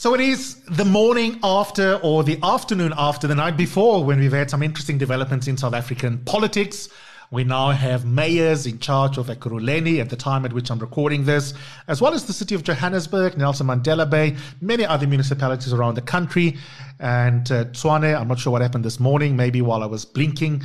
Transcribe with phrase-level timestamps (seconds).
[0.00, 4.32] So it is the morning after or the afternoon after the night before when we've
[4.32, 6.88] had some interesting developments in South African politics.
[7.30, 11.26] We now have mayors in charge of Ekurhuleni at the time at which I'm recording
[11.26, 11.52] this,
[11.86, 16.00] as well as the city of Johannesburg, Nelson Mandela Bay, many other municipalities around the
[16.00, 16.56] country.
[16.98, 20.62] And uh, Tshwane, I'm not sure what happened this morning, maybe while I was blinking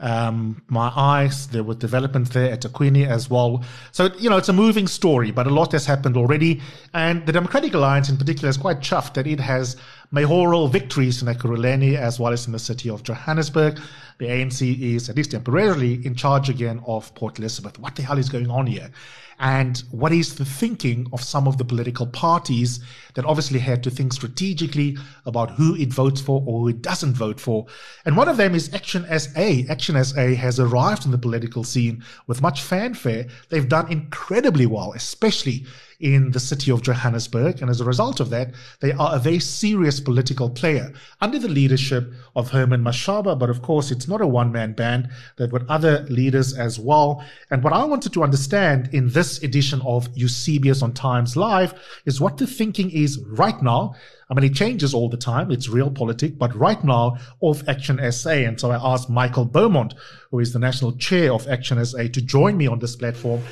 [0.00, 1.48] um, my eyes.
[1.48, 3.64] There were developments there at eThekwini as well.
[3.92, 6.60] So, you know, it's a moving story, but a lot has happened already.
[6.94, 9.76] And the Democratic Alliance in particular is quite chuffed that it has
[10.10, 13.80] mayoral victories in Ekurhuleni as well as in the city of Johannesburg.
[14.18, 17.78] The ANC is, at least temporarily, in charge again of Port Elizabeth.
[17.78, 18.90] What the hell is going on here?
[19.38, 22.80] And what is the thinking of some of the political parties
[23.14, 24.96] that obviously had to think strategically
[25.26, 27.66] about who it votes for or who it doesn't vote for.
[28.04, 29.62] And one of them is Action SA.
[29.70, 33.26] Action SA has arrived in the political scene with much fanfare.
[33.48, 35.66] They've done incredibly well, especially
[36.00, 37.60] in the city of Johannesburg.
[37.60, 41.48] And as a result of that, they are a very serious political player under the
[41.48, 43.36] leadership of Herman Mashaba.
[43.36, 45.08] But of course, it's not a one man band.
[45.36, 47.24] They've got other leaders as well.
[47.50, 51.74] And what I wanted to understand in this edition of Eusebius on Times Live
[52.06, 53.94] is what the thinking is right now.
[54.30, 55.50] I mean, it changes all the time.
[55.50, 58.30] It's realpolitik, but right now of Action SA.
[58.30, 59.94] And so I asked Michael Beaumont,
[60.30, 63.42] who is the national chair of Action SA, to join me on this platform.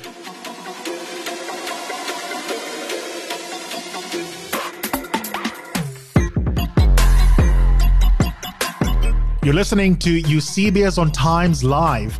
[9.47, 12.19] You're listening to Eusebius on Times Live.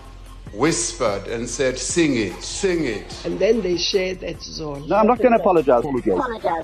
[0.53, 3.25] whispered and said, Sing it, sing it.
[3.25, 4.87] And then they shared that zone.
[4.87, 5.83] No, I'm not going to apologize.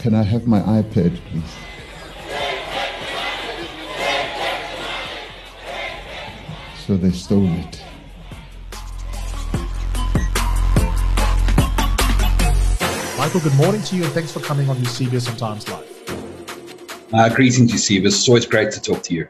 [0.01, 1.43] Can I have my iPad, please?
[6.85, 7.83] So they stole it.
[13.17, 17.09] Michael, good morning to you and thanks for coming on Eusebius on Times Live.
[17.13, 18.15] Uh, greetings, Eusebius.
[18.15, 19.27] So it's always great to talk to you.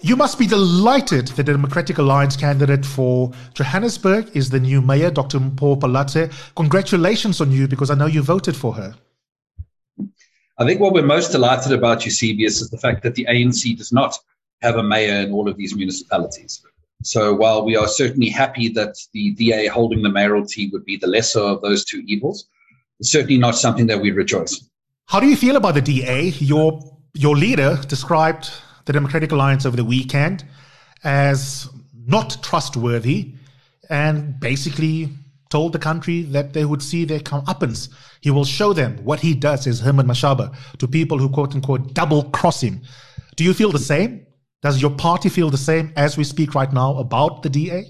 [0.00, 5.10] You must be delighted that the Democratic Alliance candidate for Johannesburg is the new mayor,
[5.10, 5.40] Dr.
[5.40, 6.32] Mpho Phalatse.
[6.54, 8.94] Congratulations on you because I know you voted for her.
[10.58, 13.92] I think what we're most delighted about, Eusebius, is the fact that the ANC does
[13.92, 14.16] not
[14.62, 16.62] have a mayor in all of these municipalities.
[17.02, 21.06] So while we are certainly happy that the DA holding the mayoralty would be the
[21.06, 22.48] lesser of those two evils,
[23.00, 24.68] it's certainly not something that we rejoice.
[25.06, 26.28] How do you feel about the DA?
[26.38, 26.80] Your
[27.14, 28.50] your leader described
[28.88, 30.44] the Democratic Alliance over the weekend
[31.04, 31.68] as
[32.06, 33.34] not trustworthy
[33.90, 35.10] and basically
[35.50, 37.90] told the country that they would see their comeuppance.
[38.22, 41.92] He will show them what he does as Herman Mashaba to people who quote unquote
[41.92, 42.80] double cross him.
[43.36, 44.26] Do you feel the same?
[44.62, 47.84] Does your party feel the same as we speak right now about the DA?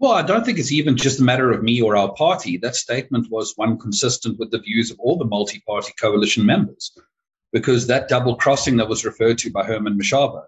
[0.00, 2.56] Well, I don't think it's even just a matter of me or our party.
[2.56, 6.90] That statement was one consistent with the views of all the multi party coalition members
[7.54, 10.42] because that double crossing that was referred to by Herman Mashaba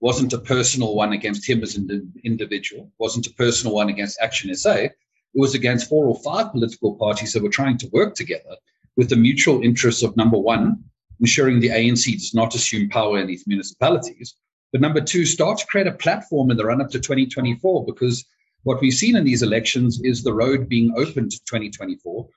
[0.00, 4.54] wasn't a personal one against him as an individual, wasn't a personal one against Action
[4.54, 4.74] SA.
[4.74, 4.92] It
[5.34, 8.56] was against four or five political parties that were trying to work together
[8.94, 10.84] with the mutual interests of number one,
[11.18, 14.34] ensuring the ANC does not assume power in these municipalities.
[14.70, 18.26] But number two, start to create a platform in the run up to 2024 because
[18.64, 22.28] what we've seen in these elections is the road being open to 2024.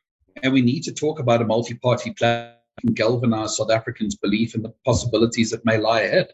[0.42, 4.56] And we need to talk about a multi party platform can galvanize South Africans' belief
[4.56, 6.28] in the possibilities that may lie ahead.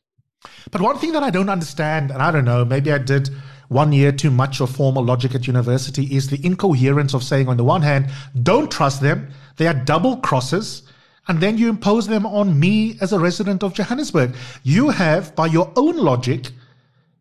[0.72, 3.30] But one thing that I don't understand, and I don't know, maybe I did
[3.68, 7.58] one year too much of formal logic at university, is the incoherence of saying, on
[7.58, 8.10] the one hand,
[8.42, 10.84] don't trust them, they are double crosses,
[11.28, 14.36] and then you impose them on me as a resident of Johannesburg.
[14.64, 16.52] You have, by your own logic,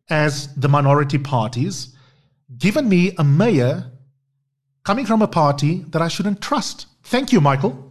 [0.09, 1.95] as the minority parties,
[2.57, 3.93] given me a mayor
[4.85, 6.87] coming from a party that I shouldn't trust.
[7.03, 7.88] Thank you, Michael.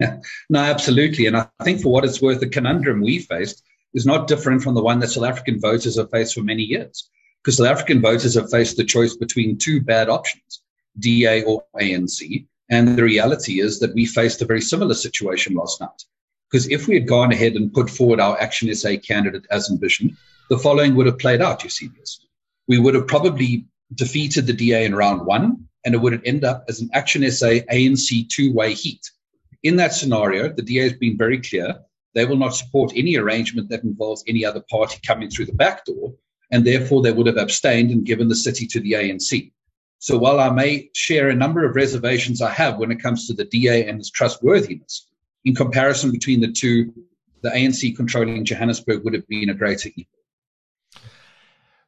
[0.50, 1.26] No, absolutely.
[1.26, 3.62] And I think for what it's worth, the conundrum we faced
[3.94, 7.08] is not different from the one that South African voters have faced for many years.
[7.42, 10.62] Because South African voters have faced the choice between two bad options,
[10.98, 12.46] DA or ANC.
[12.70, 16.04] And the reality is that we faced a very similar situation last night.
[16.50, 20.16] Because if we had gone ahead and put forward our Action SA candidate as envisioned,
[20.50, 22.20] the following would have played out, you see this.
[22.66, 26.44] We would have probably defeated the DA in round one, and it would have ended
[26.44, 29.10] up as an Action SA ANC two way heat
[29.62, 31.76] in that scenario, the DA has been very clear
[32.14, 35.84] they will not support any arrangement that involves any other party coming through the back
[35.84, 36.14] door,
[36.50, 39.52] and therefore they would have abstained and given the city to the ANC.
[39.98, 43.34] So while I may share a number of reservations I have when it comes to
[43.34, 45.06] the DA and its trustworthiness,
[45.44, 46.92] in comparison between the two,
[47.42, 50.10] the ANC controlling Johannesburg would have been a greater evil.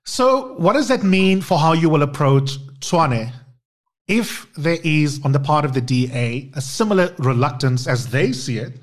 [0.05, 3.33] So, what does that mean for how you will approach Tshwane
[4.11, 8.59] if there is, on the part of the DA, a similar reluctance as they see
[8.59, 8.81] it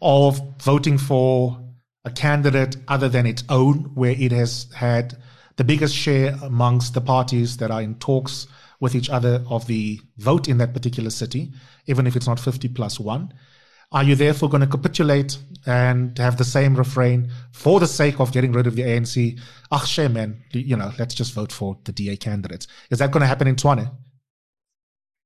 [0.00, 1.60] of voting for
[2.06, 5.18] a candidate other than its own, where it has had
[5.56, 8.46] the biggest share amongst the parties that are in talks
[8.80, 11.52] with each other of the vote in that particular city,
[11.86, 13.34] even if it's not 50 plus one?
[13.92, 18.32] Are you therefore going to capitulate and have the same refrain for the sake of
[18.32, 19.38] getting rid of the ANC?
[19.70, 20.42] Ach, shame, man.
[20.52, 22.66] You know, let's just vote for the DA candidates.
[22.90, 23.90] Is that going to happen in Tshwane?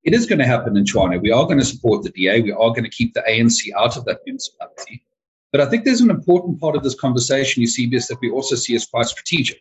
[0.08, 1.20] It is going to happen in Tshwane.
[1.20, 2.40] We are going to support the DA.
[2.40, 5.04] We are going to keep the ANC out of that municipality.
[5.52, 8.74] But I think there's an important part of this conversation, Eusebius, that we also see
[8.74, 9.60] as quite strategic.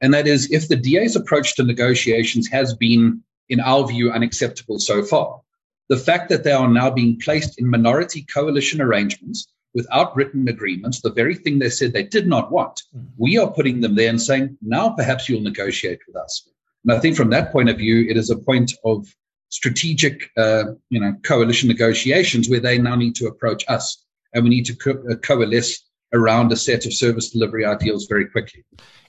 [0.00, 4.78] And that is if the DA's approach to negotiations has been, in our view, unacceptable
[4.78, 5.42] so far,
[5.90, 11.02] the fact that they are now being placed in minority coalition arrangements without written agreements,
[11.02, 13.04] the very thing they said they did not want, mm.
[13.18, 16.48] we are putting them there and saying, now perhaps you'll negotiate with us.
[16.82, 19.14] And I think from that point of view, it is a point of
[19.52, 24.48] strategic, uh, you know, coalition negotiations where they now need to approach us, and we
[24.48, 25.84] need to co- uh, coalesce
[26.14, 28.64] around a set of service delivery ideals very quickly.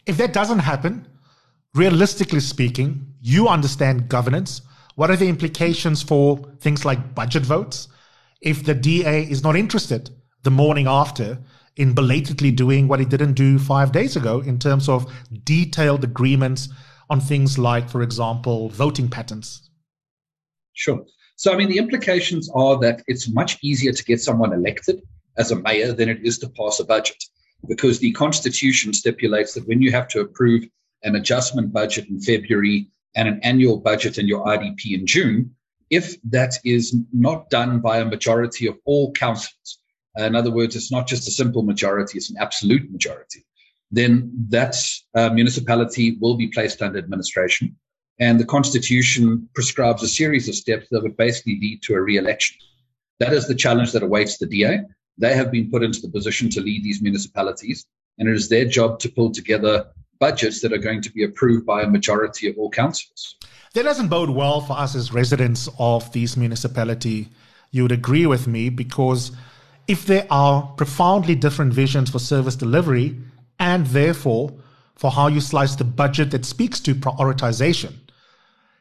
[0.05, 1.07] If that doesn't happen,
[1.73, 4.61] realistically speaking, you understand governance.
[4.95, 7.87] What are the implications for things like budget votes?
[8.41, 10.09] If the DA is not interested
[10.43, 11.39] the morning after
[11.77, 15.09] in belatedly doing what he didn't do five days ago in terms of
[15.45, 16.67] detailed agreements
[17.09, 19.69] on things like, for example, voting patterns,
[20.73, 21.05] Sure.
[21.35, 25.01] So, I mean, the implications are that it's much easier to get someone elected
[25.37, 27.23] as a mayor than it is to pass a budget
[27.67, 30.63] because the constitution stipulates that when you have to approve
[31.03, 35.55] an adjustment budget in February and an annual budget in your IDP in June,
[35.89, 39.79] if that is not done by a majority of all councillors,
[40.17, 43.45] in other words, it's not just a simple majority, it's an absolute majority,
[43.91, 44.75] then that
[45.15, 47.75] uh, municipality will be placed under administration.
[48.19, 52.17] And the Constitution prescribes a series of steps that would basically lead to a re
[52.17, 52.57] election.
[53.19, 54.81] That is the challenge that awaits the DA.
[55.17, 57.85] They have been put into the position to lead these municipalities,
[58.17, 59.87] and it is their job to pull together
[60.19, 63.35] budgets that are going to be approved by a majority of all councils.
[63.73, 67.29] That doesn't bode well for us as residents of these municipality.
[67.71, 69.31] You would agree with me because
[69.87, 73.17] if there are profoundly different visions for service delivery
[73.59, 74.53] and therefore
[74.95, 77.93] for how you slice the budget that speaks to prioritization,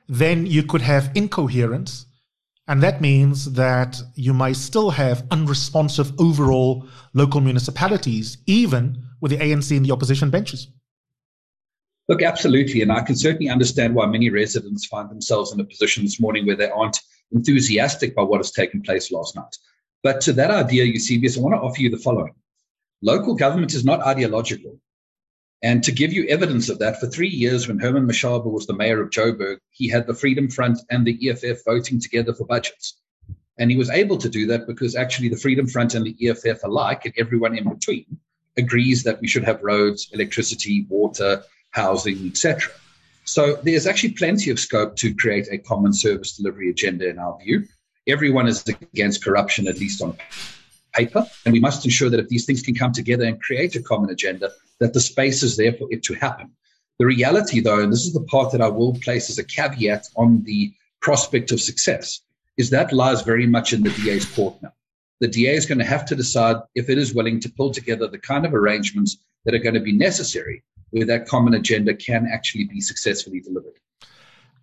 [0.08, 2.06] then you could have incoherence.
[2.68, 9.38] And that means that you might still have unresponsive overall local municipalities, even with the
[9.38, 10.68] ANC in the opposition benches.
[12.08, 12.82] Look, absolutely.
[12.82, 16.46] And I can certainly understand why many residents find themselves in a position this morning
[16.46, 17.00] where they aren't
[17.32, 19.56] enthusiastic by what has taken place last night.
[20.02, 22.34] But to that idea, Eusebius, I want to offer you the following.
[23.02, 24.78] Local government is not ideological.
[25.62, 28.74] And to give you evidence of that, for three years, when Herman Mashaba was the
[28.74, 32.98] mayor of Joburg, he had the Freedom Front and the EFF voting together for budgets.
[33.58, 36.64] And he was able to do that because actually the Freedom Front and the EFF
[36.64, 38.18] alike, and everyone in between,
[38.56, 42.72] agrees that we should have roads, electricity, water, housing, etc.
[43.24, 47.38] So there's actually plenty of scope to create a common service delivery agenda in our
[47.38, 47.64] view.
[48.08, 50.18] Everyone is against corruption, at least on
[50.92, 51.26] paper.
[51.44, 54.10] And we must ensure that if these things can come together and create a common
[54.10, 56.50] agenda, that the space is there for it to happen.
[56.98, 60.06] The reality, though, and this is the part that I will place as a caveat
[60.16, 62.20] on the prospect of success,
[62.56, 64.72] is that lies very much in the DA's court now.
[65.20, 68.08] The DA is going to have to decide if it is willing to pull together
[68.08, 72.28] the kind of arrangements that are going to be necessary where that common agenda can
[72.30, 73.72] actually be successfully delivered.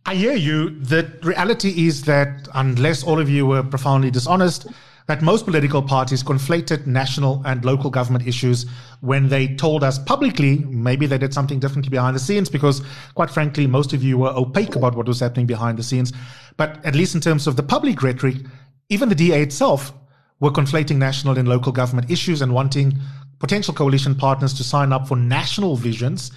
[0.06, 0.70] I hear you.
[0.70, 4.68] The reality is that unless all of you were profoundly dishonest,
[5.10, 8.68] that most political parties conflated national and local government issues
[9.02, 12.84] when they told us publicly maybe they did something differently behind the scenes because
[13.16, 16.14] quite frankly most of you were opaque about what was happening behind the scenes.
[16.58, 18.36] But at least in terms of the public rhetoric
[18.90, 19.92] even the DA itself
[20.42, 22.94] were conflating national and local government issues and wanting
[23.40, 26.32] potential coalition partners to sign up for national visions.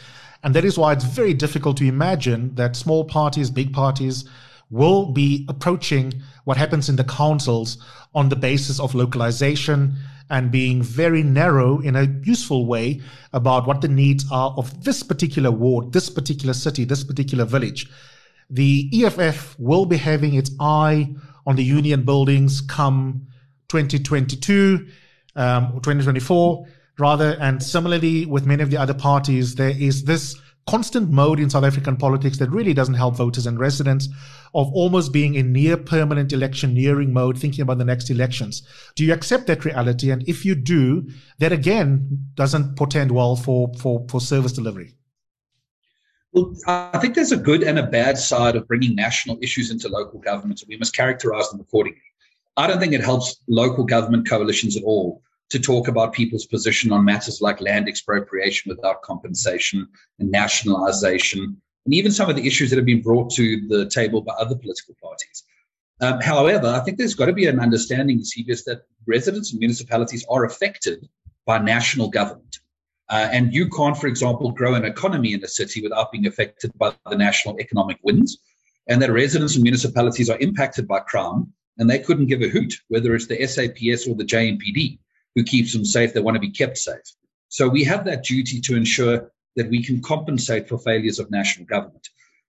[0.44, 4.24] And that is why it's very difficult to imagine that small parties big parties
[4.72, 6.12] will be approaching
[6.44, 7.78] what happens in the councils
[8.14, 9.94] on the basis of localization
[10.30, 13.00] and being very narrow in a useful way
[13.32, 17.88] about what the needs are of this particular ward, this particular city, this particular village.
[18.50, 21.14] The EFF will be having its eye
[21.46, 23.28] on the union buildings come
[23.68, 24.88] 2022.
[25.36, 26.66] um, 2024
[26.98, 27.36] rather.
[27.40, 31.64] And similarly, with many of the other parties, there is this constant mode in South
[31.64, 34.08] African politics that really doesn't help voters and residents
[34.54, 38.62] of almost being in near permanent electioneering mode, thinking about the next elections.
[38.94, 40.10] Do you accept that reality?
[40.10, 44.94] And if you do, that again doesn't portend well for, for, for service delivery.
[46.32, 49.88] Well, I think there's a good and a bad side of bringing national issues into
[49.88, 52.00] local governments, and we must characterize them accordingly.
[52.56, 55.22] I don't think it helps local government coalitions at all
[55.52, 59.86] to talk about people's position on matters like land expropriation without compensation
[60.18, 64.22] and nationalization, and even some of the issues that have been brought to the table
[64.22, 65.44] by other political parties.
[66.00, 70.24] Um, however, I think there's got to be an understanding, Eusebius, that residents and municipalities
[70.30, 71.06] are affected
[71.44, 72.60] by national government.
[73.10, 76.72] Uh, and you can't, for example, grow an economy in a city without being affected
[76.78, 78.38] by the national economic winds.
[78.88, 82.72] And that residents and municipalities are impacted by crime, and they couldn't give a hoot
[82.88, 84.98] whether it's the SAPS or the JMPD
[85.34, 86.12] who keeps them safe.
[86.12, 87.00] They want to be kept safe.
[87.48, 91.66] So we have that duty to ensure that we can compensate for failures of national
[91.66, 92.08] government.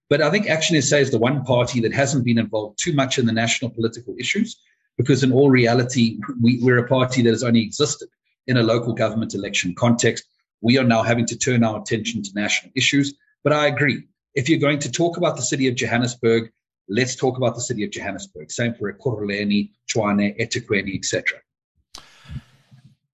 [0.10, 3.18] But I think Action SA is the one party that hasn't been involved too much
[3.18, 4.62] in the national political issues,
[4.98, 8.10] because in all reality, we, we're a party that has only existed
[8.48, 10.26] in a local government election context.
[10.62, 13.14] We are now having to turn our attention to national issues.
[13.44, 14.04] But I agree.
[14.36, 16.52] If you're going to talk about the city of Johannesburg,
[16.88, 18.52] let's talk about the city of Johannesburg.
[18.52, 21.40] Same for Ekurhuleni, Tshwane, eThekwini, etc.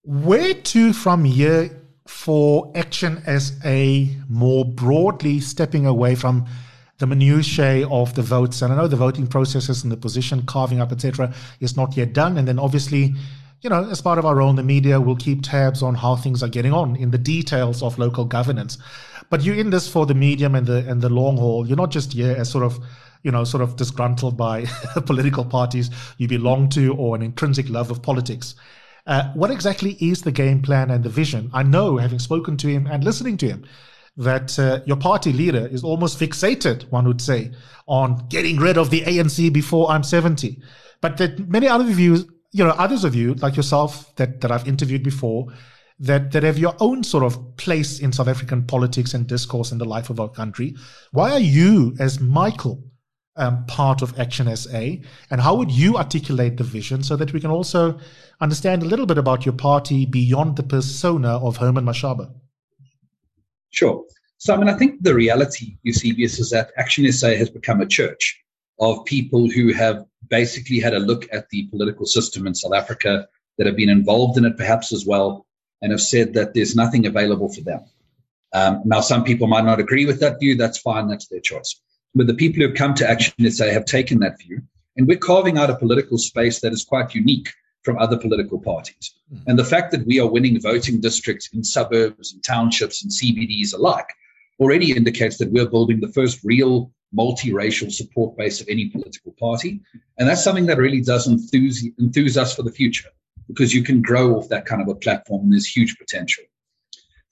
[0.10, 1.70] Where to from here
[2.08, 6.48] for Action SA more broadly stepping away from
[6.98, 8.64] the minutiae of the votes?
[8.64, 12.14] And I know the voting processes and the position carving up, etc., is not yet
[12.14, 12.40] done.
[12.40, 13.14] And then obviously,
[13.62, 16.16] you know, as part of our role in the media, we'll keep tabs on how
[16.16, 18.80] things are getting on in the details of local governance.
[19.30, 21.68] But you're in this for the medium and the and the long haul.
[21.68, 22.80] You're not just here as sort of
[23.22, 24.66] you know, sort of disgruntled by
[25.06, 28.56] political parties you belong to or an intrinsic love of politics.
[29.06, 31.50] Uh, what exactly is the game plan and the vision?
[31.54, 33.66] I know, having spoken to him and listening to him,
[34.18, 37.52] that uh, your party leader is almost fixated, one would say,
[37.88, 40.62] on getting rid of the ANC before I'm 70.
[41.02, 44.52] But that many other of you, you know, others of you, like yourself, that, that
[44.52, 45.48] I've interviewed before,
[46.00, 49.78] that, that have your own sort of place in South African politics and discourse in
[49.78, 50.76] the life of our country.
[51.12, 52.84] Why are you, as Michael,
[53.40, 55.02] um, part of Action SA?
[55.32, 58.00] And how would you articulate the vision so that we can also
[58.42, 62.32] understand a little bit about your party beyond the persona of Herman Mashaba?
[63.72, 64.04] Sure.
[64.38, 67.86] So, I mean, I think the reality, Eusebius, is that Action SA has become a
[67.86, 68.40] church
[68.80, 73.28] of people who have basically had a look at the political system in South Africa,
[73.60, 75.46] that have been involved in it perhaps as well,
[75.82, 77.82] and have said that there's nothing available for them.
[78.54, 80.56] Um, now, some people might not agree with that view.
[80.56, 81.08] That's fine.
[81.08, 81.80] That's their choice.
[82.16, 84.62] But the people who have come to Action SA have taken that view.
[84.98, 87.50] And we're carving out a political space that is quite unique
[87.84, 89.16] from other political parties.
[89.34, 89.42] Mm.
[89.48, 93.74] And the fact that we are winning voting districts in suburbs and townships and CBDs
[93.74, 94.10] alike
[94.60, 99.82] already indicates that we're building the first real multiracial support base of any political party.
[100.18, 103.10] And that's something that really does enthuse, enthuse us for the future
[103.48, 106.44] because you can grow off that kind of a platform and there's huge potential.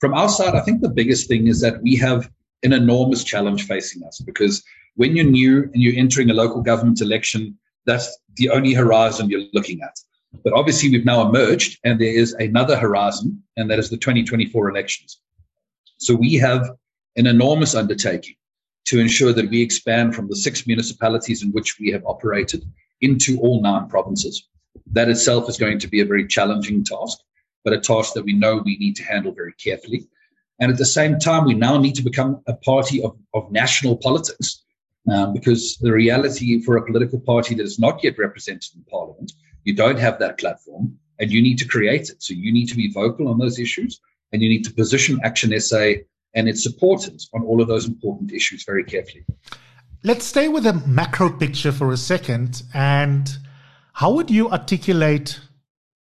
[0.00, 2.30] From our side, I think the biggest thing is that we have
[2.62, 4.62] an enormous challenge facing us because
[4.96, 9.46] when you're new and you're entering a local government election, that's the only horizon you're
[9.52, 9.96] looking at.
[10.44, 14.68] But obviously, we've now emerged, and there is another horizon, and that is the 2024
[14.68, 15.20] elections.
[15.98, 16.70] So we have
[17.16, 18.34] an enormous undertaking
[18.86, 22.64] to ensure that we expand from the six municipalities in which we have operated
[23.00, 24.48] into all nine provinces.
[24.92, 27.18] That itself is going to be a very challenging task,
[27.64, 30.08] but a task that we know we need to handle very carefully.
[30.60, 33.96] And at the same time, we now need to become a party of, of national
[33.96, 34.64] politics
[35.12, 39.32] um, because the reality for a political party that is not yet represented in parliament
[39.68, 42.22] you don't have that platform and you need to create it.
[42.22, 44.00] So you need to be vocal on those issues
[44.32, 45.84] and you need to position Action SA
[46.34, 49.26] and its supporters on all of those important issues very carefully.
[50.04, 52.62] Let's stay with the macro picture for a second.
[52.72, 53.28] And
[53.92, 55.38] how would you articulate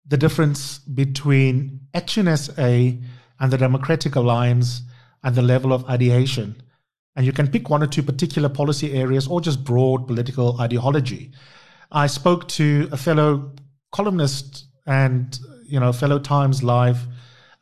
[0.06, 2.92] the difference between Action SA
[3.40, 4.82] and the Democratic Alliance
[5.22, 6.62] and the level of ideation?
[7.16, 11.32] And you can pick one or two particular policy areas or just broad political ideology.
[11.90, 13.52] I spoke to a fellow
[13.92, 17.06] columnist and you know fellow Times Live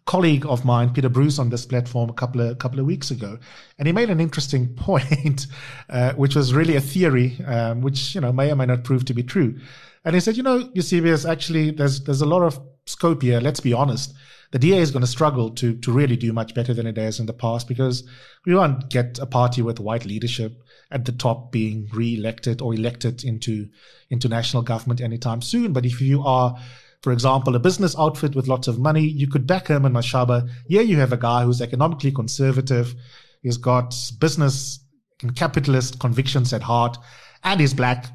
[0.06, 3.38] colleague of mine, Peter Bruce, on this platform a couple of couple of weeks ago,
[3.78, 5.46] and he made an interesting point,
[5.90, 9.04] uh, which was really a theory, um, which you know may or may not prove
[9.04, 9.58] to be true.
[10.04, 13.40] And he said, you know, Eusebius, actually, there's there's a lot of scope here.
[13.40, 14.14] Let's be honest.
[14.52, 17.20] The DA is going to struggle to to really do much better than it has
[17.20, 18.08] in the past because
[18.44, 23.24] we won't get a party with white leadership at the top being re-elected or elected
[23.24, 23.68] into
[24.10, 25.72] into national government anytime soon.
[25.72, 26.56] But if you are
[27.02, 30.50] for example, a business outfit with lots of money, you could back Herman Mashaba.
[30.66, 32.96] Here you have a guy who's economically conservative.
[33.42, 34.80] He's got business
[35.22, 36.98] and capitalist convictions at heart,
[37.44, 38.06] and he's black.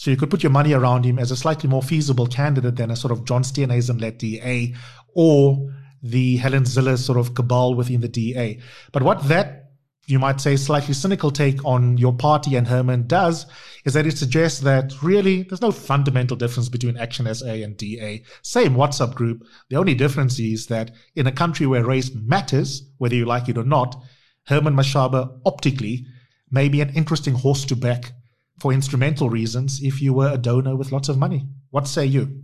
[0.00, 2.90] So you could put your money around him as a slightly more feasible candidate than
[2.90, 4.74] a sort of John Steenhuisen-led DA
[5.14, 8.60] or the Helen Zille sort of cabal within the DA.
[8.92, 9.72] But what that
[10.06, 13.44] you might say, slightly cynical take on your party and Herman does
[13.84, 18.24] is that it suggests that really there's no fundamental difference between Action SA and DA.
[18.40, 19.44] Same WhatsApp group.
[19.68, 23.58] The only difference is that in a country where race matters, whether you like it
[23.58, 24.02] or not,
[24.46, 26.06] Herman Mashaba optically
[26.50, 28.12] may be an interesting horse to back
[28.60, 31.46] for instrumental reasons if you were a donor with lots of money.
[31.70, 32.42] What say you?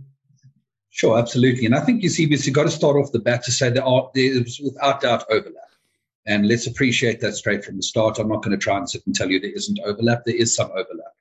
[0.89, 1.65] Sure, absolutely.
[1.65, 3.85] And I think you see, you've got to start off the bat to say there
[3.85, 5.63] are there is without doubt overlap.
[6.25, 8.17] And let's appreciate that straight from the start.
[8.17, 10.23] I'm not going to try and sit and tell you there isn't overlap.
[10.25, 11.13] There is some overlap.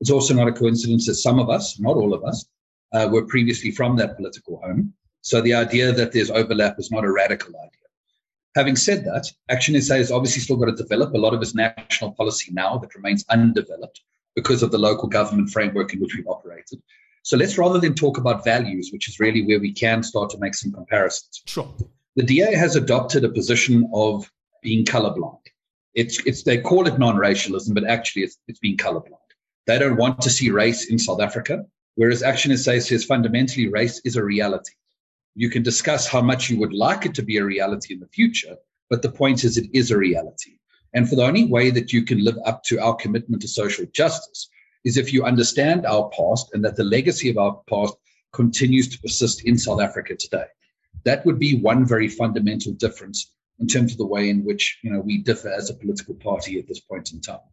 [0.00, 2.46] It's also not a coincidence that some of us, not all of us,
[2.92, 4.94] uh, were previously from that political home.
[5.22, 7.70] So the idea that there's overlap is not a radical idea.
[8.54, 11.54] Having said that, Action SA has obviously still got to develop a lot of its
[11.54, 14.00] national policy now that remains undeveloped
[14.36, 16.80] because of the local government framework in which we've operated.
[17.22, 20.38] So let's rather than talk about values, which is really where we can start to
[20.38, 21.42] make some comparisons.
[21.46, 21.74] Sure.
[22.14, 24.30] The DA has adopted a position of
[24.62, 25.40] being colorblind.
[25.94, 29.18] It's, it's, they call it non-racialism, but actually it's, it's being colorblind.
[29.66, 31.64] They don't want to see race in South Africa,
[31.96, 34.74] whereas Action SA says fundamentally race is a reality.
[35.34, 38.06] You can discuss how much you would like it to be a reality in the
[38.08, 38.56] future,
[38.88, 40.58] but the point is it is a reality.
[40.94, 43.86] And for the only way that you can live up to our commitment to social
[43.92, 44.48] justice
[44.84, 47.94] is if you understand our past and that the legacy of our past
[48.32, 50.44] continues to persist in South Africa today.
[51.04, 54.90] That would be one very fundamental difference in terms of the way in which you
[54.90, 57.46] know we differ as a political party at this point in time.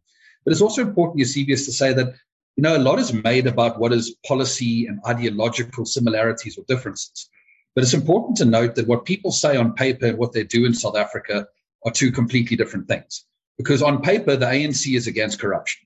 [0.44, 2.14] But it's also important, Eusebius, to say that
[2.58, 7.30] you know a lot is made about what is policy and ideological similarities or differences.
[7.74, 10.66] But it's important to note that what people say on paper and what they do
[10.66, 11.48] in South Africa
[11.86, 13.26] are two completely different things.
[13.58, 15.86] Because on paper, the ANC is against corruption.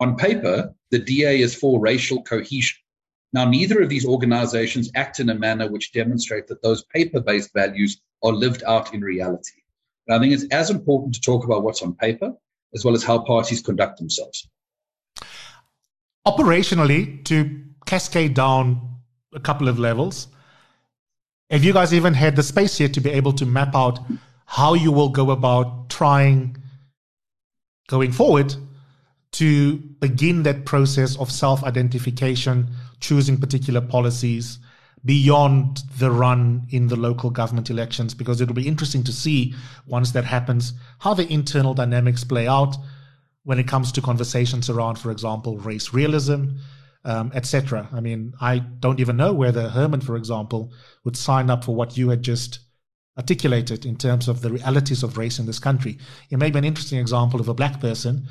[0.00, 2.78] On paper, the DA is for racial cohesion.
[3.32, 7.50] Now, neither of these organizations act in a manner which demonstrate that those paper based
[7.54, 9.62] values are lived out in reality.
[10.06, 12.32] And I think it's as important to talk about what's on paper
[12.74, 14.48] as well as how parties conduct themselves.
[16.26, 18.96] Operationally, to cascade down
[19.34, 20.28] a couple of levels,
[21.50, 24.00] have you guys even had the space here to be able to map out
[24.46, 26.56] how you will go about trying
[27.88, 28.54] going forward
[29.32, 34.58] to begin that process of self identification, choosing particular policies,
[35.04, 39.54] beyond the run in the local government elections because it'll be interesting to see
[39.86, 42.76] once that happens how the internal dynamics play out
[43.44, 46.46] when it comes to conversations around, for example, race realism,
[47.04, 47.88] um, etc.
[47.92, 50.72] I mean, I don't even know whether Herman, for example,
[51.04, 52.58] would sign up for what you had just
[53.16, 55.98] articulated in terms of the realities of race in this country.
[56.30, 58.28] It may be an interesting example of a black person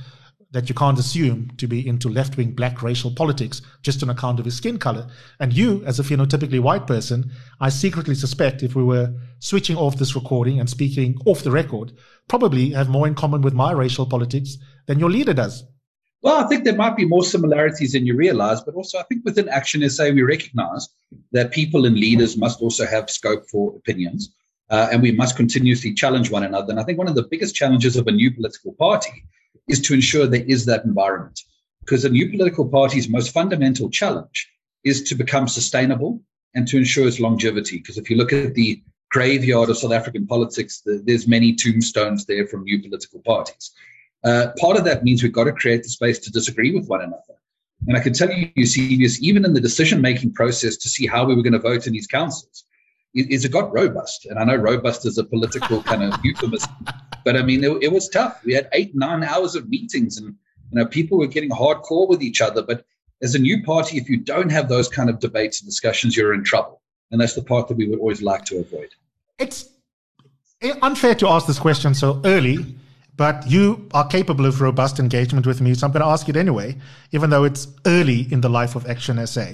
[0.51, 4.39] that you can't assume to be into left wing black racial politics just on account
[4.39, 5.07] of his skin color.
[5.39, 9.97] And you, as a phenotypically white person, I secretly suspect if we were switching off
[9.97, 11.91] this recording and speaking off the record,
[12.29, 15.65] probably have more in common with my racial politics than your leader does.
[16.21, 19.25] Well, I think there might be more similarities than you realize, but also I think
[19.25, 20.87] within Action SA, we recognize
[21.33, 24.33] that people and leaders must also have scope for opinions.
[24.69, 26.71] Uh, and we must continuously challenge one another.
[26.71, 29.23] And I think one of the biggest challenges of a new political party
[29.67, 31.41] is to ensure there is that environment.
[31.81, 34.49] Because a new political party's most fundamental challenge
[34.83, 36.21] is to become sustainable
[36.55, 37.77] and to ensure its longevity.
[37.77, 42.47] Because if you look at the graveyard of South African politics, there's many tombstones there
[42.47, 43.71] from new political parties.
[44.23, 47.01] Uh, part of that means we've got to create the space to disagree with one
[47.01, 47.21] another.
[47.87, 51.25] And I can tell you, Eusebius, even in the decision making process to see how
[51.25, 52.65] we were going to vote in these councils,
[53.15, 54.25] is it got robust.
[54.25, 56.71] And I know robust is a political kind of euphemism,
[57.23, 58.43] but I mean, it, it, was tough.
[58.43, 60.35] We had eight, nine hours of meetings and,
[60.71, 62.61] you know, people were getting hardcore with each other.
[62.61, 62.85] But
[63.21, 66.33] as a new party, if you don't have those kind of debates and discussions, you're
[66.33, 66.81] in trouble.
[67.11, 68.89] And that's the part that we would always like to avoid.
[69.39, 69.69] It's
[70.61, 72.75] eh, unfair to ask this question so early,
[73.15, 75.73] but you are capable of robust engagement with me.
[75.73, 76.77] So I'm going to ask it anyway,
[77.11, 79.45] even though it's early in the life of Action SA.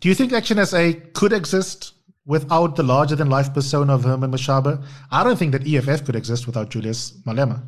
[0.00, 1.92] Do you think Action SA could exist
[2.28, 4.84] without the larger than life persona of Herman Mashaba.
[5.10, 7.66] I don't think that EFF could exist without Julius Malema.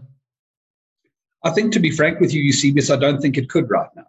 [1.43, 4.07] I think, to be frank with you, Eusebius, I don't think it could right now.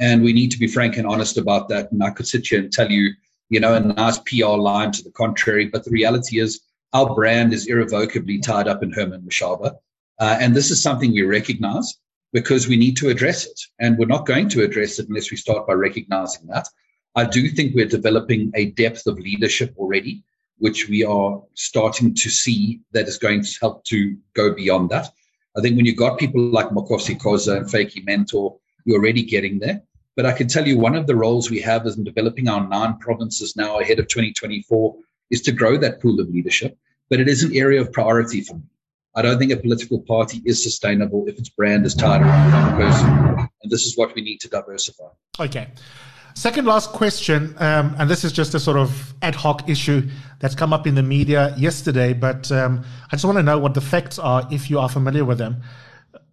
[0.00, 1.92] And we need to be frank and honest about that.
[1.92, 3.12] And I could sit here and tell you,
[3.48, 5.66] you know, a nice PR line to the contrary.
[5.66, 6.60] But the reality is,
[6.92, 9.76] our brand is irrevocably tied up in Herman Mashaba.
[10.18, 11.94] Uh, and this is something we recognize
[12.32, 13.60] because we need to address it.
[13.78, 16.66] And we're not going to address it unless we start by recognizing that.
[17.16, 20.24] I do think we're developing a depth of leadership already,
[20.58, 25.10] which we are starting to see that is going to help to go beyond that.
[25.56, 29.60] I think when you've got people like Makhosi Khoza and Vytjie Mentor, you're already getting
[29.60, 29.82] there.
[30.16, 32.66] But I can tell you one of the roles we have is in developing our
[32.66, 34.96] nine provinces now ahead of 2024
[35.30, 36.76] is to grow that pool of leadership.
[37.10, 38.62] But it is an area of priority for me.
[39.16, 42.76] I don't think a political party is sustainable if its brand is tied around one
[42.76, 43.48] person.
[43.62, 45.04] And this is what we need to diversify.
[45.38, 45.68] Okay.
[46.36, 50.08] Second last question, um, and this is just a sort of ad hoc issue
[50.40, 53.74] that's come up in the media yesterday, but um, I just want to know what
[53.74, 55.62] the facts are if you are familiar with them.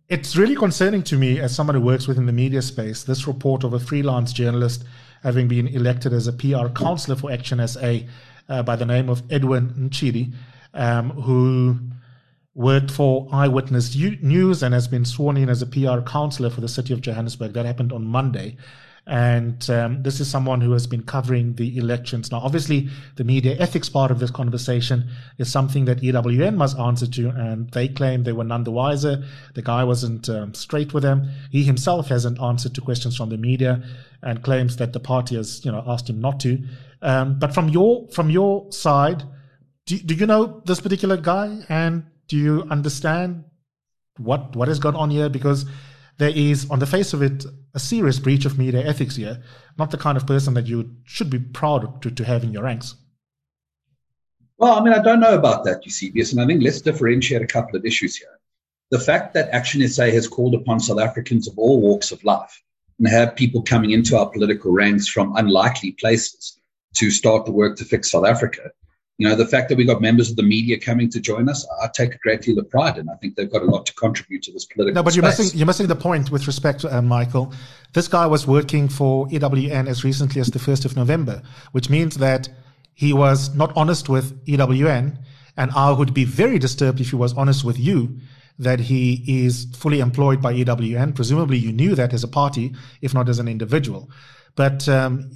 [0.09, 3.63] It's really concerning to me as someone who works within the media space, this report
[3.63, 4.83] of a freelance journalist
[5.21, 7.99] having been elected as a PR counselor for Action SA
[8.49, 10.33] uh, by the name of Edwin Ntshidi,
[10.73, 11.77] um, who
[12.55, 16.67] worked for Eyewitness News and has been sworn in as a PR counselor for the
[16.67, 17.53] city of Johannesburg.
[17.53, 18.57] That happened on Monday.
[19.11, 22.31] And um, this is someone who has been covering the elections.
[22.31, 27.05] Now, obviously, the media ethics part of this conversation is something that EWN must answer
[27.07, 29.21] to, and they claim they were none the wiser.
[29.53, 31.29] The guy wasn't um, straight with them.
[31.49, 33.83] He himself hasn't answered to questions from the media
[34.21, 36.63] and claims that the party has, you know, asked him not to.
[37.01, 39.23] Um, but from your from your side,
[39.87, 43.43] do, do you know this particular guy, and do you understand
[44.15, 45.27] what what has gone on here?
[45.27, 45.65] Because
[46.21, 49.41] there is, on the face of it, a serious breach of media ethics here,
[49.79, 52.61] not the kind of person that you should be proud to, to have in your
[52.63, 52.93] ranks.
[54.59, 57.47] Well, I mean, I don't know about that, Eusebius, and I think let's differentiate a
[57.47, 58.37] couple of issues here.
[58.91, 62.61] The fact that Action SA has called upon South Africans of all walks of life
[62.99, 66.59] and have people coming into our political ranks from unlikely places
[66.97, 68.69] to start the work to fix South Africa
[69.21, 71.67] you know, the fact that we got members of the media coming to join us,
[71.79, 73.07] I take a great deal of pride in.
[73.07, 74.95] I think they've got a lot to contribute to this political.
[74.95, 77.53] No, but you're missing you're missing the point with respect to uh, Michael.
[77.93, 82.17] This guy was working for EWN as recently as the first of November, which means
[82.17, 82.49] that
[82.95, 85.19] he was not honest with EWN,
[85.55, 88.17] and I would be very disturbed if he was honest with you
[88.57, 91.13] that he is fully employed by EWN.
[91.13, 94.09] Presumably, you knew that as a party, if not as an individual.
[94.55, 95.29] But um,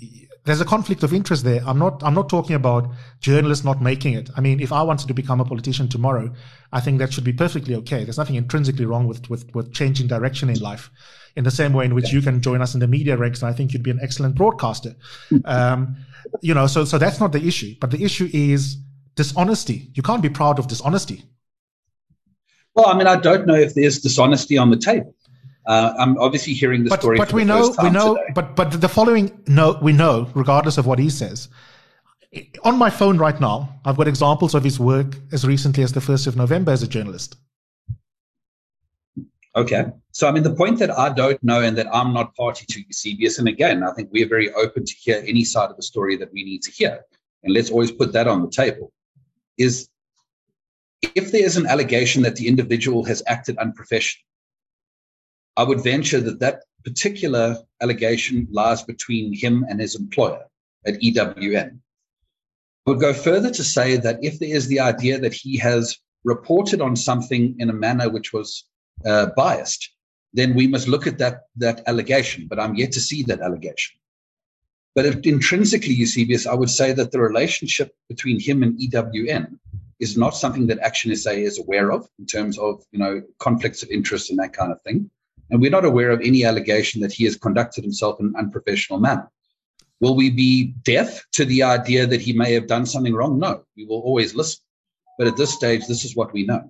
[0.46, 1.62] there's a conflict of interest there.
[1.66, 4.30] I'm not I'm not talking about journalists not making it.
[4.38, 6.32] I mean, if I wanted to become a politician tomorrow,
[6.72, 8.04] I think that should be perfectly okay.
[8.04, 10.92] There's nothing intrinsically wrong with with, with changing direction in life.
[11.36, 13.50] In the same way in which you can join us in the media ranks, and
[13.50, 14.96] I think you'd be an excellent broadcaster.
[15.44, 15.98] Um,
[16.42, 17.76] you know, so so that's not the issue.
[17.82, 18.78] But the issue is
[19.16, 19.92] dishonesty.
[19.94, 21.26] You can't be proud of dishonesty.
[22.74, 25.14] Well, I mean, I don't know if there's dishonesty on the table.
[25.68, 27.18] Uh, I'm obviously hearing the but, story.
[27.18, 28.32] But we know, we know, today.
[28.36, 31.50] but but the following, no, we know, regardless of what he says.
[32.64, 36.02] On my phone right now, I've got examples of his work as recently as the
[36.02, 37.38] first of November as a journalist.
[39.56, 42.66] Okay, so I mean, the point that I don't know and that I'm not party
[42.68, 45.84] to Eusebius, and again, I think we're very open to hear any side of the
[45.84, 47.00] story that we need to hear,
[47.44, 48.92] and let's always put that on the table.
[49.58, 49.88] Is
[51.16, 54.26] if there is an allegation that the individual has acted unprofessionally
[55.58, 60.44] I would venture that that particular allegation lies between him and his employer
[60.86, 61.80] at EWN.
[62.86, 65.98] I would go further to say that if there is the idea that he has
[66.24, 68.66] reported on something in a manner which was
[69.06, 69.92] uh, biased,
[70.34, 72.48] then we must look at that, that allegation.
[72.48, 73.98] But I'm yet to see that allegation.
[74.94, 79.58] But if, intrinsically, Eusebius, I would say that the relationship between him and EWN
[80.00, 83.82] is not something that Action SA is aware of in terms of you know conflicts
[83.82, 85.10] of interest and that kind of thing
[85.50, 89.00] and we're not aware of any allegation that he has conducted himself in an unprofessional
[89.00, 89.30] manner.
[90.02, 93.40] Will we be deaf to the idea that he may have done something wrong?
[93.40, 94.62] No, we will always listen.
[95.18, 96.70] But at this stage, this is what we know.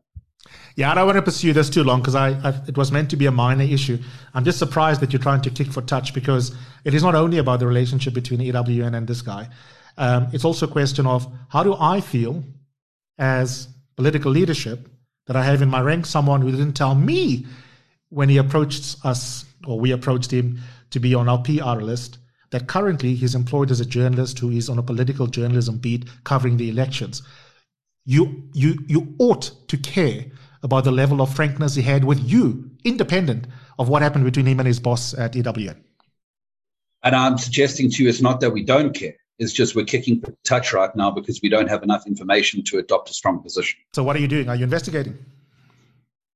[0.76, 3.10] Yeah, I don't want to pursue this too long because I, I, it was meant
[3.12, 3.98] to be a minor issue.
[4.34, 7.38] I'm just surprised that you're trying to tick for touch because it is not only
[7.38, 9.50] about the relationship between EWN and this guy.
[9.98, 12.44] Um, it's also a question of how do I feel
[13.18, 14.90] as political leadership
[15.28, 17.46] that I have in my rank someone who didn't tell me
[18.16, 20.58] when he approached us, or we approached him
[20.90, 22.18] to be on our PR list,
[22.50, 26.56] that currently he's employed as a journalist who is on a political journalism beat covering
[26.56, 27.24] the elections.
[28.06, 30.28] You, you, you ought to care
[30.64, 33.48] about the level of frankness he had with you, independent
[33.78, 35.76] of what happened between him and his boss at EWN.
[37.04, 39.16] And I'm suggesting to you it's not that we don't care.
[39.40, 42.78] It's just we're kicking for touch right now because we don't have enough information to
[42.78, 43.78] adopt a strong position.
[43.94, 44.48] So, what are you doing?
[44.48, 45.18] Are you investigating?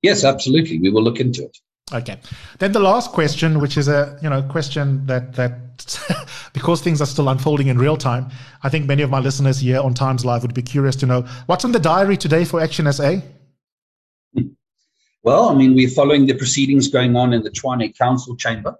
[0.01, 0.77] Yes, absolutely.
[0.79, 1.57] We will look into it.
[1.91, 2.19] Okay.
[2.59, 5.69] Then the last question, which is a you know question that that
[6.53, 8.29] because things are still unfolding in real time,
[8.63, 11.21] I think many of my listeners here on Times Live would be curious to know
[11.47, 13.21] what's on the diary today for Action SA.
[15.23, 18.75] Well, I mean, we're following the proceedings going on in the Tshwane Council chamber.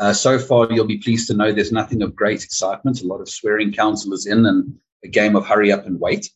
[0.00, 3.02] Uh, so far, you'll be pleased to know there's nothing of great excitement.
[3.02, 6.30] A lot of swearing councillors in and a game of hurry up and wait.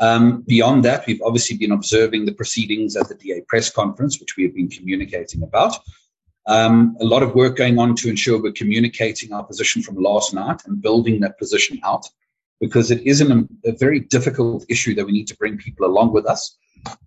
[0.00, 4.36] Um, beyond that, we've obviously been observing the proceedings at the DA press conference, which
[4.36, 5.76] we have been communicating about.
[6.46, 10.32] Um, a lot of work going on to ensure we're communicating our position from last
[10.32, 12.06] night and building that position out
[12.60, 16.12] because it is an, a very difficult issue that we need to bring people along
[16.12, 16.56] with us.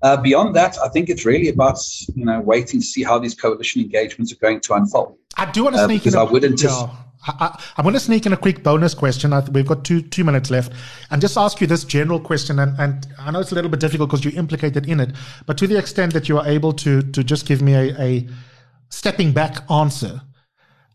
[0.04, 1.80] Uh, beyond that, I think it's really about
[2.14, 5.18] you know waiting to see how these coalition engagements are going to unfold.
[5.38, 6.16] I do want to uh, sneak uh, in.
[6.16, 6.90] A, I would anticipate.
[6.94, 7.11] Yeah.
[7.28, 9.34] I, am going to sneak in a quick bonus question.
[9.52, 10.74] we've got two two minutes left,
[11.12, 12.60] and just ask you this general question.
[12.60, 15.12] And, and I know it's a little bit difficult because you're implicated in it,
[15.46, 18.28] but to the extent that you are able to to just give me a, a
[18.90, 20.22] stepping back answer,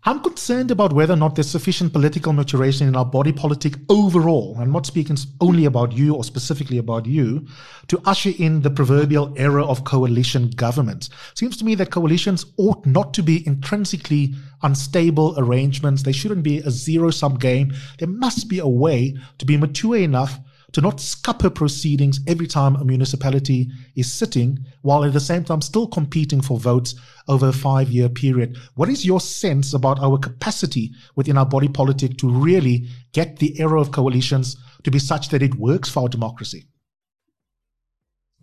[0.09, 4.57] I'm concerned about whether or not there's sufficient political maturation in our body politic overall.
[4.57, 7.45] I'm not speaking only about you or specifically about you
[7.88, 11.09] to usher in the proverbial era of coalition government.
[11.35, 16.05] Seems to me that coalitions ought not to be intrinsically unstable arrangements.
[16.05, 17.75] They shouldn't be a zero sum game.
[17.99, 20.38] There must be a way to be mature enough
[20.72, 25.61] to not scupper proceedings every time a municipality is sitting, while at the same time
[25.61, 26.94] still competing for votes
[27.29, 28.57] over a five year period.
[28.74, 33.59] What is your sense about our capacity within our body politic to really get the
[33.61, 36.66] era of coalitions to be such that it works for our democracy?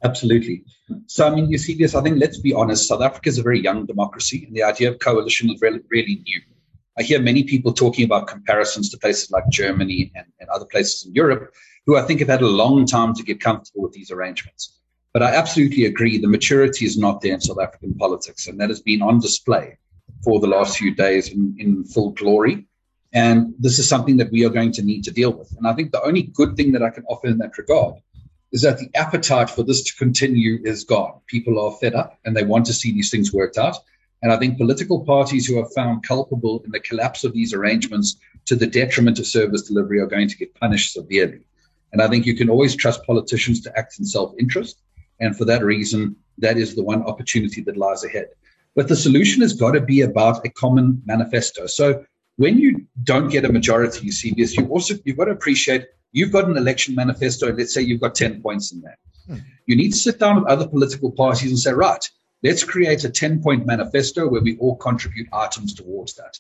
[0.04, 0.64] Absolutely.
[1.08, 3.44] So, I mean, you see this, I think, let's be honest, South Africa is a
[3.44, 6.42] very young democracy, and the idea of coalition is really, really new.
[6.98, 11.06] I hear many people talking about comparisons to places like Germany and, and other places
[11.06, 11.54] in Europe
[11.86, 14.80] who I think have had a long time to get comfortable with these arrangements.
[15.14, 18.70] But I absolutely agree the maturity is not there in South African politics, and that
[18.70, 19.78] has been on display
[20.24, 22.66] for the last few days in, in full glory.
[23.14, 25.56] And this is something that we are going to need to deal with.
[25.58, 27.96] And I think the only good thing that I can offer in that regard
[28.52, 31.20] is that the appetite for this to continue is gone.
[31.28, 33.78] People are fed up and they want to see these things worked out.
[34.24, 38.16] And I think political parties who are found culpable in the collapse of these arrangements
[38.46, 41.46] to the detriment of service delivery are going to get punished severely.
[41.94, 44.82] And I think you can always trust politicians to act in self interest.
[45.20, 48.28] And for that reason, that is the one opportunity that lies ahead.
[48.76, 51.68] But the solution has got to be about a common manifesto.
[51.68, 52.04] So
[52.38, 55.86] when you don't get a majority, you see this, you also you've got to appreciate
[56.14, 58.98] you've got an election manifesto, and let's say you've got 10 points in there.
[59.28, 59.38] Hmm.
[59.66, 62.10] You need to sit down with other political parties and say, right,
[62.44, 66.38] let's create a 10 point manifesto where we all contribute items towards that.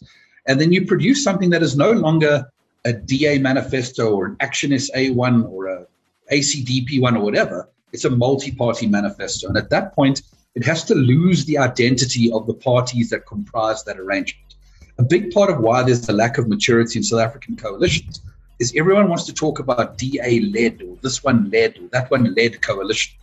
[0.47, 2.45] And then you produce something that is no longer
[2.85, 5.87] a DA manifesto or an Action SA1 or a
[6.31, 7.69] ACDP one or whatever.
[7.91, 9.47] It's a multi-party manifesto.
[9.47, 10.23] And at that point,
[10.55, 14.55] it has to lose the identity of the parties that comprise that arrangement.
[14.97, 18.21] A big part of why there's a lack of maturity in South African coalitions
[18.59, 22.33] is everyone wants to talk about DA led or this one led or that one
[22.35, 23.17] led coalition.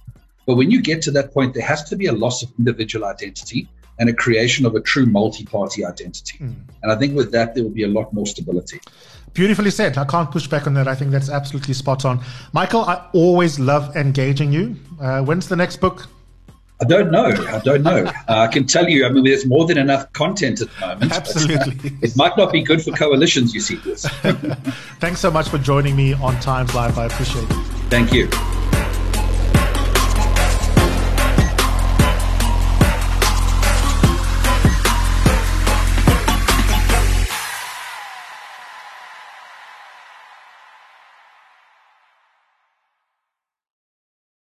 [0.46, 3.04] But when you get to that point, there has to be a loss of individual
[3.04, 3.68] identity
[4.00, 6.38] and a creation of a true multi party identity.
[6.38, 6.56] Mm.
[6.82, 8.80] And I think with that, there will be a lot more stability.
[9.34, 9.96] Beautifully said.
[9.96, 10.88] I can't push back on that.
[10.88, 12.22] I think that's absolutely spot on.
[12.52, 14.76] Michael, I always love engaging you.
[15.00, 16.08] Uh, when's the next book?
[16.80, 17.26] I don't know.
[17.26, 18.04] I don't know.
[18.06, 21.12] Uh, I can tell you, I mean, there's more than enough content at the moment.
[21.12, 21.92] Absolutely.
[22.02, 24.06] it might not be good for coalitions, you see this.
[24.98, 26.98] Thanks so much for joining me on Times Live.
[26.98, 27.52] I appreciate it.
[27.90, 28.59] Thank you.